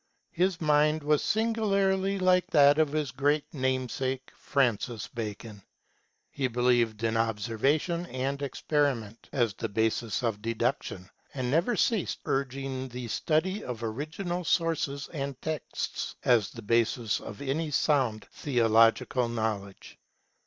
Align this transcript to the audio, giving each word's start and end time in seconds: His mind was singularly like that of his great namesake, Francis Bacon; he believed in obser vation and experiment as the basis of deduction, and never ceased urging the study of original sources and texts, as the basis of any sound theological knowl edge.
His 0.31 0.59
mind 0.59 1.03
was 1.03 1.21
singularly 1.23 2.17
like 2.17 2.47
that 2.47 2.79
of 2.79 2.91
his 2.91 3.11
great 3.11 3.45
namesake, 3.53 4.31
Francis 4.35 5.07
Bacon; 5.07 5.61
he 6.31 6.47
believed 6.47 7.03
in 7.03 7.15
obser 7.15 7.55
vation 7.59 8.11
and 8.11 8.41
experiment 8.41 9.29
as 9.31 9.53
the 9.53 9.69
basis 9.69 10.23
of 10.23 10.41
deduction, 10.41 11.07
and 11.35 11.51
never 11.51 11.75
ceased 11.77 12.17
urging 12.25 12.87
the 12.87 13.09
study 13.09 13.63
of 13.63 13.83
original 13.83 14.43
sources 14.43 15.07
and 15.09 15.39
texts, 15.39 16.15
as 16.25 16.49
the 16.49 16.63
basis 16.63 17.19
of 17.19 17.39
any 17.39 17.69
sound 17.69 18.25
theological 18.31 19.29
knowl 19.29 19.67
edge. 19.67 19.99